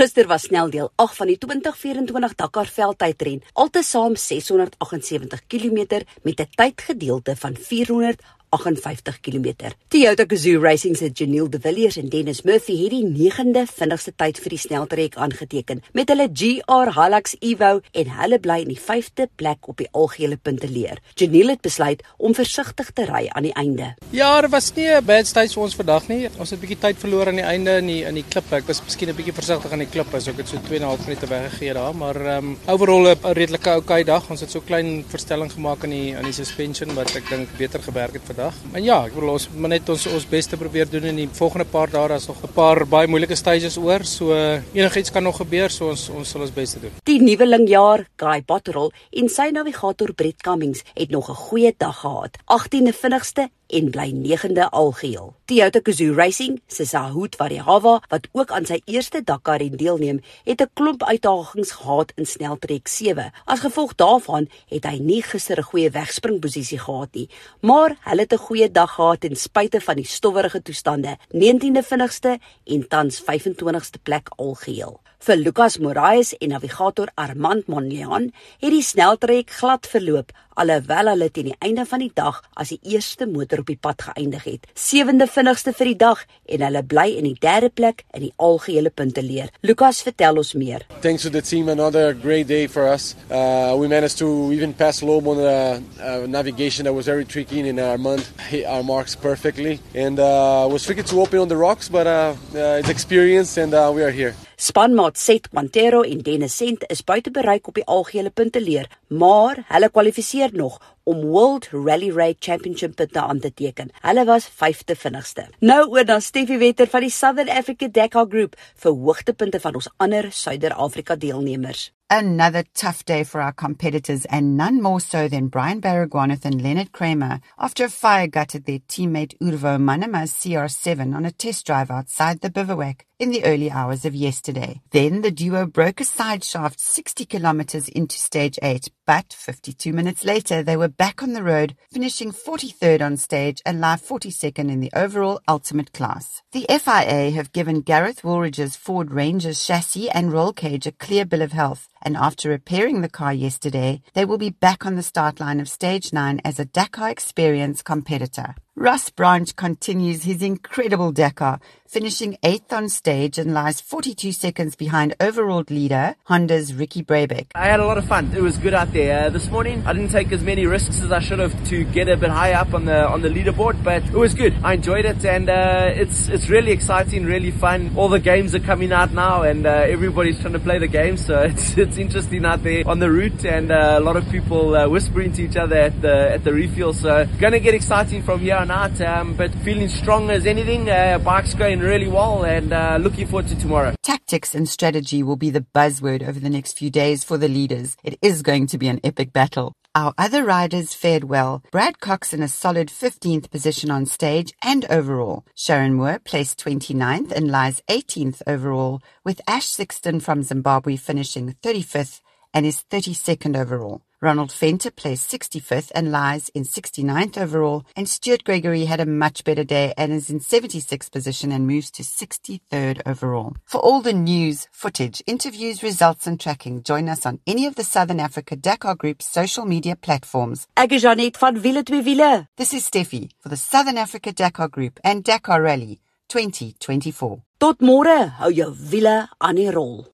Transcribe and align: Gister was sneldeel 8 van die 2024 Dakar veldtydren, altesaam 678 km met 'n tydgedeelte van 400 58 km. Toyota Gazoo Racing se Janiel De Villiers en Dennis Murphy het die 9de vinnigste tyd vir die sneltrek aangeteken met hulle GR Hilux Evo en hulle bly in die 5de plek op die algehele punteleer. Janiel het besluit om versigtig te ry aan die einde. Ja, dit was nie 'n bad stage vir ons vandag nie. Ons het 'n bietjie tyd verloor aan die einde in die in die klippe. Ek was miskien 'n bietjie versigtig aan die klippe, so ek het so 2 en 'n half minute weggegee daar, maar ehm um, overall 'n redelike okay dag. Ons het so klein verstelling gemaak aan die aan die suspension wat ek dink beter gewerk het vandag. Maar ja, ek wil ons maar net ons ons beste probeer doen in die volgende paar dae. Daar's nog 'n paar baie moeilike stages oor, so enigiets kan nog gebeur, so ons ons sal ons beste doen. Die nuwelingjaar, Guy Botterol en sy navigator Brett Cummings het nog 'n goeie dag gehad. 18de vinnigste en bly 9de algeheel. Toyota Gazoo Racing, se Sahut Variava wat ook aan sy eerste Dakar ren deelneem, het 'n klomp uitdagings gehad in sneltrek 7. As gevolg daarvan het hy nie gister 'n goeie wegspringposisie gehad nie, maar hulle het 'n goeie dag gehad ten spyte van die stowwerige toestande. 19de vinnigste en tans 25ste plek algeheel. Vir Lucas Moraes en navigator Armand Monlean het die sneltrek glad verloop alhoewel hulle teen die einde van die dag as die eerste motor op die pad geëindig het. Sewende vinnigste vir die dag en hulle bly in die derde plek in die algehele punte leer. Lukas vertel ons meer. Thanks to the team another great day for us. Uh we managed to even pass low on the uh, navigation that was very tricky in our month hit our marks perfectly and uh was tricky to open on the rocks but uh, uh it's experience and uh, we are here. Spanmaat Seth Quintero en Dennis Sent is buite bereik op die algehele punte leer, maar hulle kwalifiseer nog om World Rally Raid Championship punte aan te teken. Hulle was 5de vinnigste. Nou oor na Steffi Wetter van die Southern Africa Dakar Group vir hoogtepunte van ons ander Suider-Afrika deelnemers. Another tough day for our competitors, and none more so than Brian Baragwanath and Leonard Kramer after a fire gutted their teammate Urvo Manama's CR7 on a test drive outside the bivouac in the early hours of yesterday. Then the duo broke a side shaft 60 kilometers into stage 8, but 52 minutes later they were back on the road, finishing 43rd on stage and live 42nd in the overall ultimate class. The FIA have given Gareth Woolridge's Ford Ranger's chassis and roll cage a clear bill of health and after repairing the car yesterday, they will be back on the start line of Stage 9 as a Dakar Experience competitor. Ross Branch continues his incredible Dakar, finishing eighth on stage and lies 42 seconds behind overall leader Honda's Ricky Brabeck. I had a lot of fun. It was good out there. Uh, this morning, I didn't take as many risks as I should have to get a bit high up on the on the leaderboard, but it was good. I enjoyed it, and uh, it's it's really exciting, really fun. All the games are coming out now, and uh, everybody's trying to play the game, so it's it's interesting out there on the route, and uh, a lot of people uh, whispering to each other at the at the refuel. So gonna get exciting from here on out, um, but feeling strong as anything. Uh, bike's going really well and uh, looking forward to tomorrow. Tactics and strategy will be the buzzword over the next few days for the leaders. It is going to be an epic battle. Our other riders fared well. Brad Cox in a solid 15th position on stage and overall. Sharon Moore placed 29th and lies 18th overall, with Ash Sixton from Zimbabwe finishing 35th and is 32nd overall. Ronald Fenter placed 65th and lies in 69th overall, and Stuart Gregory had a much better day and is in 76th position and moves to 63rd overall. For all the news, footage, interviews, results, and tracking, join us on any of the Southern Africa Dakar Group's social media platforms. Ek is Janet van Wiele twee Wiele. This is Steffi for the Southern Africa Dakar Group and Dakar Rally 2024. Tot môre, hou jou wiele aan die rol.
Gister 0.00 0.26
was 0.26 0.46
sneldeel 0.48 0.92
8 0.96 1.16
van 1.16 1.28
die 1.28 1.36
2024 1.38 2.34
Dakar 2.40 2.70
veldtydren, 2.72 3.42
altesaam 3.52 4.14
678 4.16 5.42
km 5.46 6.00
met 6.22 6.40
'n 6.40 6.48
tydgedeelte 6.56 7.36
van 7.36 7.56
400 7.56 8.22
58 8.50 9.20
km. 9.20 9.70
Toyota 9.88 10.24
Gazoo 10.26 10.60
Racing 10.60 10.96
se 10.96 11.10
Janiel 11.12 11.48
De 11.50 11.60
Villiers 11.60 11.96
en 11.96 12.08
Dennis 12.08 12.42
Murphy 12.42 12.76
het 12.82 12.90
die 12.90 13.30
9de 13.30 13.62
vinnigste 13.70 14.12
tyd 14.16 14.38
vir 14.42 14.54
die 14.54 14.58
sneltrek 14.58 15.16
aangeteken 15.16 15.82
met 15.94 16.10
hulle 16.10 16.26
GR 16.32 16.90
Hilux 16.96 17.36
Evo 17.40 17.80
en 17.92 18.10
hulle 18.18 18.38
bly 18.42 18.58
in 18.64 18.72
die 18.74 18.80
5de 18.80 19.28
plek 19.36 19.68
op 19.70 19.78
die 19.78 19.88
algehele 19.92 20.36
punteleer. 20.36 20.98
Janiel 21.14 21.54
het 21.54 21.62
besluit 21.62 22.02
om 22.18 22.34
versigtig 22.34 22.90
te 22.96 23.06
ry 23.06 23.28
aan 23.28 23.46
die 23.46 23.54
einde. 23.54 23.92
Ja, 24.10 24.32
dit 24.40 24.50
was 24.50 24.72
nie 24.74 24.88
'n 24.90 25.04
bad 25.04 25.26
stage 25.26 25.54
vir 25.54 25.62
ons 25.62 25.74
vandag 25.74 26.08
nie. 26.08 26.28
Ons 26.38 26.50
het 26.50 26.58
'n 26.58 26.62
bietjie 26.66 26.80
tyd 26.80 26.96
verloor 26.98 27.28
aan 27.28 27.40
die 27.40 27.50
einde 27.54 27.76
in 27.78 27.86
die 27.86 28.04
in 28.04 28.14
die 28.14 28.24
klippe. 28.28 28.56
Ek 28.56 28.66
was 28.66 28.82
miskien 28.82 29.08
'n 29.08 29.16
bietjie 29.16 29.34
versigtig 29.34 29.72
aan 29.72 29.78
die 29.78 29.92
klippe, 29.94 30.20
so 30.20 30.30
ek 30.30 30.36
het 30.36 30.48
so 30.48 30.58
2 30.66 30.78
en 30.78 30.82
'n 30.82 30.88
half 30.88 31.06
minute 31.06 31.26
weggegee 31.26 31.72
daar, 31.72 31.94
maar 31.94 32.16
ehm 32.16 32.44
um, 32.44 32.58
overall 32.66 33.06
'n 33.08 33.32
redelike 33.32 33.76
okay 33.76 34.04
dag. 34.04 34.30
Ons 34.30 34.40
het 34.40 34.50
so 34.50 34.60
klein 34.60 35.04
verstelling 35.08 35.52
gemaak 35.52 35.84
aan 35.84 35.90
die 35.90 36.16
aan 36.16 36.24
die 36.24 36.32
suspension 36.32 36.94
wat 36.94 37.14
ek 37.16 37.28
dink 37.28 37.48
beter 37.56 37.82
gewerk 37.82 38.12
het 38.12 38.22
vandag. 38.24 38.39
Maar 38.72 38.80
ja, 38.80 38.98
ek 39.06 39.14
wil 39.18 39.32
ons 39.34 39.48
maar 39.56 39.72
net 39.74 39.88
ons 39.92 40.06
ons 40.10 40.26
beste 40.30 40.56
probeer 40.60 40.88
doen 40.90 41.08
in 41.10 41.20
die 41.22 41.28
volgende 41.38 41.66
paar 41.68 41.90
dae. 41.92 42.08
Daar's 42.08 42.28
nog 42.30 42.42
'n 42.42 42.52
paar 42.54 42.86
baie 42.86 43.08
moeilike 43.08 43.36
stages 43.36 43.76
oor, 43.76 44.04
so 44.04 44.32
enigiets 44.72 45.10
kan 45.10 45.22
nog 45.22 45.36
gebeur, 45.36 45.70
so 45.70 45.88
ons 45.88 46.08
ons 46.08 46.28
sal 46.28 46.40
ons 46.40 46.54
beste 46.54 46.80
doen. 46.80 46.92
Die 47.04 47.20
nuwelingjaar, 47.20 48.06
Guy 48.16 48.42
Botterol 48.46 48.92
en 49.12 49.28
sy 49.28 49.50
navigator 49.52 50.12
Brett 50.12 50.42
Cummings 50.42 50.82
het 50.94 51.10
nog 51.10 51.30
'n 51.30 51.34
goeie 51.34 51.74
dag 51.76 52.00
gehad. 52.00 52.38
18de 52.46 52.92
vinnigste 52.92 53.50
en 53.70 53.90
bly 53.90 54.10
9de 54.12 54.68
algeheel. 54.70 55.34
Toyota 55.44 55.80
Gazoo 55.82 56.14
Racing, 56.14 56.60
se 56.66 56.84
Sahut 56.84 57.36
Variava 57.36 58.00
wat 58.08 58.28
ook 58.32 58.50
aan 58.50 58.66
sy 58.66 58.80
eerste 58.84 59.22
Dakar 59.26 59.58
ren 59.62 59.76
deelneem, 59.78 60.20
het 60.44 60.60
'n 60.62 60.70
klomp 60.74 61.02
uitdagings 61.02 61.70
gehad 61.70 62.12
in 62.16 62.26
sneltrek 62.26 62.88
7. 62.88 63.32
As 63.44 63.60
gevolg 63.60 63.94
daarvan 63.94 64.48
het 64.68 64.84
hy 64.84 64.98
nie 64.98 65.22
gister 65.22 65.58
'n 65.58 65.70
goeie 65.70 65.90
wegspringposisie 65.90 66.78
gehad 66.78 67.14
nie, 67.14 67.28
maar 67.60 67.96
hulle 68.00 68.20
het 68.20 68.32
'n 68.32 68.46
goeie 68.46 68.70
dag 68.70 68.94
gehad 68.94 69.20
ten 69.20 69.36
spyte 69.36 69.80
van 69.80 69.96
die 69.96 70.06
stowwerige 70.06 70.62
toestande. 70.62 71.18
19de 71.32 71.82
vinnigste 71.82 72.38
en 72.64 72.88
tans 72.88 73.20
25ste 73.20 74.02
plek 74.02 74.28
algeheel. 74.36 75.00
Vir 75.20 75.36
Lucas 75.36 75.78
Moraes 75.78 76.30
en 76.38 76.48
navigator 76.48 77.10
Armand 77.14 77.66
Monlean 77.66 78.30
het 78.62 78.70
die 78.70 78.82
sneltrek 78.82 79.50
glad 79.50 79.86
verloop 79.86 80.32
alhoewel 80.60 81.08
hulle 81.12 81.28
teen 81.32 81.50
die 81.50 81.58
einde 81.64 81.84
van 81.88 82.02
die 82.02 82.12
dag 82.14 82.40
as 82.60 82.72
die 82.72 82.80
eerste 82.94 83.26
motor 83.28 83.59
op 83.60 83.70
die 83.70 83.78
pad 83.80 84.02
geëindig 84.08 84.44
het. 84.44 84.66
Sewende 84.74 85.26
vinnigste 85.30 85.74
vir 85.76 85.92
die 85.92 85.98
dag 86.00 86.24
en 86.48 86.64
hulle 86.66 86.82
bly 86.82 87.06
in 87.18 87.28
die 87.28 87.36
derde 87.40 87.70
plek 87.70 88.04
in 88.16 88.26
die 88.26 88.32
algehele 88.36 88.90
punte 88.90 89.22
leer. 89.22 89.50
Lukas 89.62 90.02
vertel 90.06 90.40
ons 90.40 90.54
meer. 90.58 90.86
Thanks 91.00 91.22
to 91.22 91.30
the 91.30 91.42
team 91.42 91.68
another 91.68 92.14
great 92.14 92.48
day 92.48 92.66
for 92.68 92.88
us. 92.88 93.14
Uh 93.30 93.76
we 93.80 93.88
managed 93.88 94.18
to 94.18 94.52
even 94.52 94.74
pass 94.74 95.02
low 95.02 95.20
on 95.20 95.36
the 95.36 95.82
uh, 96.02 96.26
navigation 96.26 96.84
that 96.84 96.94
was 96.94 97.06
very 97.06 97.24
tricky 97.24 97.60
in 97.60 97.78
our 97.78 97.98
month 97.98 98.30
hit 98.50 98.66
our 98.66 98.82
marks 98.82 99.14
perfectly 99.14 99.78
and 99.94 100.18
uh 100.18 100.66
was 100.70 100.84
tricky 100.84 101.02
to 101.02 101.20
open 101.20 101.38
on 101.38 101.48
the 101.48 101.56
rocks 101.56 101.88
but 101.88 102.06
uh, 102.06 102.34
uh 102.54 102.80
it's 102.80 102.88
experience 102.88 103.56
and 103.56 103.74
uh, 103.74 103.90
we 103.94 104.02
are 104.02 104.10
here. 104.10 104.34
Spanmaat 104.60 105.16
Seth 105.16 105.46
Quintero 105.48 106.02
en 106.04 106.18
Dennis 106.20 106.52
Sent 106.58 106.82
is 106.92 107.00
buite 107.00 107.30
bereik 107.32 107.68
op 107.70 107.78
die 107.78 107.84
algehele 107.88 108.28
punte 108.28 108.60
leer, 108.60 108.90
maar 109.08 109.62
hulle 109.70 109.88
kwalifiseer 109.88 110.52
nog 110.52 110.74
om 111.08 111.22
World 111.30 111.70
Rally 111.72 112.10
Raid 112.12 112.44
Championship 112.44 112.92
punte 112.98 113.22
aan 113.22 113.40
te 113.40 113.48
teken. 113.56 113.88
Hulle 114.04 114.24
was 114.28 114.50
5de 114.50 114.98
vinnigste. 115.00 115.46
Nou 115.64 115.86
oor 115.88 116.04
na 116.04 116.18
Steffi 116.20 116.58
Wetter 116.60 116.92
van 116.92 117.06
die 117.06 117.10
Southern 117.10 117.48
Africa 117.48 117.88
Dakar 117.88 118.28
Group 118.28 118.58
vir 118.84 119.00
hoogtepunte 119.00 119.62
van 119.64 119.80
ons 119.80 119.88
ander 119.96 120.28
Suider-Afrika 120.28 121.16
deelnemers. 121.16 121.88
Another 122.12 122.64
tough 122.74 123.04
day 123.04 123.22
for 123.22 123.40
our 123.40 123.52
competitors, 123.52 124.24
and 124.24 124.56
none 124.56 124.82
more 124.82 124.98
so 124.98 125.28
than 125.28 125.46
Brian 125.46 125.80
Baragwanath 125.80 126.44
and 126.44 126.60
Leonard 126.60 126.90
Kramer 126.90 127.40
after 127.56 127.84
a 127.84 127.88
fire 127.88 128.26
gutted 128.26 128.64
their 128.64 128.80
teammate 128.80 129.38
Urvo 129.38 129.78
Manama's 129.80 130.32
CR7 130.32 131.14
on 131.14 131.24
a 131.24 131.30
test 131.30 131.66
drive 131.66 131.88
outside 131.88 132.40
the 132.40 132.50
bivouac 132.50 133.06
in 133.20 133.30
the 133.30 133.44
early 133.44 133.70
hours 133.70 134.04
of 134.04 134.16
yesterday. 134.16 134.80
Then 134.90 135.20
the 135.20 135.30
duo 135.30 135.66
broke 135.66 136.00
a 136.00 136.04
side 136.04 136.42
shaft 136.42 136.80
60 136.80 137.26
kilometers 137.26 137.88
into 137.88 138.18
stage 138.18 138.58
8, 138.60 138.88
but 139.10 139.32
52 139.32 139.92
minutes 139.92 140.24
later 140.24 140.62
they 140.62 140.76
were 140.76 140.86
back 140.86 141.20
on 141.20 141.32
the 141.32 141.42
road, 141.42 141.74
finishing 141.90 142.30
43rd 142.30 143.02
on 143.02 143.16
stage 143.16 143.60
and 143.66 143.80
live 143.80 144.00
42nd 144.00 144.70
in 144.70 144.78
the 144.78 144.92
overall 144.94 145.40
ultimate 145.48 145.92
class. 145.92 146.42
The 146.52 146.64
FIA 146.68 147.32
have 147.32 147.50
given 147.50 147.80
Gareth 147.80 148.22
Woolridge's 148.22 148.76
Ford 148.76 149.10
Ranger's 149.10 149.66
chassis 149.66 150.08
and 150.10 150.32
roll 150.32 150.52
cage 150.52 150.86
a 150.86 150.92
clear 150.92 151.24
bill 151.24 151.42
of 151.42 151.50
health 151.50 151.88
and 152.02 152.16
after 152.16 152.48
repairing 152.48 153.00
the 153.00 153.08
car 153.08 153.32
yesterday, 153.32 154.00
they 154.14 154.24
will 154.24 154.38
be 154.38 154.50
back 154.50 154.86
on 154.86 154.96
the 154.96 155.02
start 155.02 155.40
line 155.40 155.60
of 155.60 155.68
Stage 155.68 156.12
9 156.12 156.40
as 156.44 156.58
a 156.58 156.64
Dakar 156.64 157.10
Experience 157.10 157.82
competitor. 157.82 158.54
Ross 158.76 159.10
Branch 159.10 159.54
continues 159.56 160.22
his 160.22 160.42
incredible 160.42 161.10
Dakar, 161.10 161.58
finishing 161.88 162.38
eighth 162.44 162.72
on 162.72 162.88
stage 162.88 163.36
and 163.36 163.52
lies 163.52 163.80
42 163.80 164.30
seconds 164.30 164.76
behind 164.76 165.12
overall 165.18 165.64
leader 165.68 166.14
Honda's 166.26 166.72
Ricky 166.72 167.02
Brabeck. 167.02 167.48
I 167.56 167.66
had 167.66 167.80
a 167.80 167.84
lot 167.84 167.98
of 167.98 168.04
fun. 168.04 168.32
It 168.32 168.40
was 168.40 168.58
good 168.58 168.72
out 168.72 168.92
there. 168.92 169.26
Uh, 169.26 169.30
this 169.30 169.50
morning, 169.50 169.82
I 169.84 169.92
didn't 169.92 170.12
take 170.12 170.30
as 170.30 170.44
many 170.44 170.66
risks 170.66 171.00
as 171.00 171.10
I 171.10 171.18
should 171.18 171.40
have 171.40 171.52
to 171.70 171.82
get 171.82 172.08
a 172.08 172.16
bit 172.16 172.30
high 172.30 172.52
up 172.52 172.72
on 172.72 172.84
the 172.84 173.08
on 173.08 173.22
the 173.22 173.28
leaderboard, 173.28 173.82
but 173.82 174.04
it 174.04 174.12
was 174.12 174.34
good. 174.34 174.54
I 174.62 174.74
enjoyed 174.74 175.04
it, 175.04 175.24
and 175.24 175.50
uh, 175.50 175.90
it's 175.92 176.28
it's 176.28 176.48
really 176.48 176.70
exciting, 176.70 177.24
really 177.24 177.50
fun. 177.50 177.92
All 177.96 178.08
the 178.08 178.20
games 178.20 178.54
are 178.54 178.60
coming 178.60 178.92
out 178.92 179.12
now, 179.12 179.42
and 179.42 179.66
uh, 179.66 179.70
everybody's 179.70 180.38
trying 180.40 180.52
to 180.52 180.60
play 180.60 180.78
the 180.78 180.86
game, 180.86 181.16
so 181.16 181.40
it's 181.50 181.76
it's 181.76 181.98
interesting 181.98 182.44
out 182.44 182.62
there 182.62 182.84
on 182.86 183.00
the 183.00 183.10
route, 183.10 183.44
and 183.44 183.72
uh, 183.72 183.96
a 183.98 184.00
lot 184.00 184.16
of 184.16 184.30
people 184.30 184.76
uh, 184.76 184.88
whispering 184.88 185.32
to 185.32 185.42
each 185.42 185.56
other 185.56 185.76
at 185.76 186.00
the 186.00 186.30
at 186.30 186.44
the 186.44 186.52
refuel. 186.52 186.92
So 186.92 187.26
gonna 187.40 187.58
get 187.58 187.74
exciting 187.74 188.22
from 188.22 188.38
here 188.38 188.59
on 188.60 188.70
out, 188.70 189.00
um, 189.00 189.34
but 189.34 189.50
feeling 189.64 189.88
strong 189.88 190.30
as 190.30 190.44
anything. 190.44 190.90
Uh, 190.90 191.18
bike's 191.18 191.54
going 191.54 191.80
really 191.80 192.08
well 192.08 192.44
and 192.44 192.72
uh, 192.74 192.98
looking 193.00 193.26
forward 193.26 193.48
to 193.48 193.58
tomorrow. 193.58 193.94
Tactics 194.02 194.54
and 194.54 194.68
strategy 194.68 195.22
will 195.22 195.36
be 195.36 195.48
the 195.48 195.64
buzzword 195.74 196.22
over 196.22 196.38
the 196.38 196.50
next 196.50 196.76
few 196.76 196.90
days 196.90 197.24
for 197.24 197.38
the 197.38 197.48
leaders. 197.48 197.96
It 198.04 198.18
is 198.20 198.42
going 198.42 198.66
to 198.68 198.78
be 198.78 198.88
an 198.88 199.00
epic 199.02 199.32
battle. 199.32 199.72
Our 199.94 200.12
other 200.18 200.44
riders 200.44 200.92
fared 200.92 201.24
well. 201.24 201.62
Brad 201.72 202.00
Cox 202.00 202.34
in 202.34 202.42
a 202.42 202.48
solid 202.48 202.88
15th 202.88 203.50
position 203.50 203.90
on 203.90 204.04
stage 204.04 204.52
and 204.62 204.84
overall. 204.90 205.46
Sharon 205.54 205.94
Moore 205.94 206.20
placed 206.22 206.62
29th 206.62 207.32
and 207.32 207.50
lies 207.50 207.82
18th 207.88 208.42
overall, 208.46 209.00
with 209.24 209.40
Ash 209.48 209.66
Sixton 209.66 210.20
from 210.20 210.42
Zimbabwe 210.42 210.96
finishing 210.96 211.56
35th 211.62 212.20
and 212.52 212.66
is 212.66 212.84
32nd 212.90 213.56
overall. 213.56 214.02
Ronald 214.22 214.52
Fenter 214.52 214.90
placed 214.90 215.30
65th 215.30 215.90
and 215.94 216.12
lies 216.12 216.50
in 216.50 216.64
69th 216.64 217.38
overall, 217.38 217.86
and 217.96 218.06
Stuart 218.06 218.44
Gregory 218.44 218.84
had 218.84 219.00
a 219.00 219.06
much 219.06 219.44
better 219.44 219.64
day 219.64 219.94
and 219.96 220.12
is 220.12 220.28
in 220.28 220.40
76th 220.40 221.10
position 221.10 221.50
and 221.50 221.66
moves 221.66 221.90
to 221.92 222.02
63rd 222.02 223.00
overall. 223.06 223.56
For 223.64 223.78
all 223.78 224.02
the 224.02 224.12
news, 224.12 224.68
footage, 224.72 225.22
interviews, 225.26 225.82
results, 225.82 226.26
and 226.26 226.38
tracking, 226.38 226.82
join 226.82 227.08
us 227.08 227.24
on 227.24 227.40
any 227.46 227.64
of 227.64 227.76
the 227.76 227.84
Southern 227.84 228.20
Africa 228.20 228.56
Dakar 228.56 228.94
Group's 228.94 229.24
social 229.24 229.64
media 229.64 229.96
platforms. 229.96 230.66
Ek 230.76 230.92
is 230.92 231.02
Janet 231.02 231.38
van 231.38 231.56
Wiele 231.56 231.82
twee 231.82 232.02
Wiele. 232.02 232.46
This 232.58 232.74
is 232.74 232.86
Steffi 232.86 233.30
for 233.40 233.48
the 233.48 233.56
Southern 233.56 233.96
Africa 233.96 234.32
Dakar 234.32 234.68
Group 234.68 235.00
and 235.02 235.24
Dakar 235.24 235.62
Rally 235.62 235.98
2024. 236.28 237.40
Tot 237.58 237.80
môre, 237.80 238.34
hou 238.38 238.52
jou 238.52 238.70
wiele 238.92 239.30
aan 239.40 239.56
die 239.56 239.72
rol. 239.72 240.04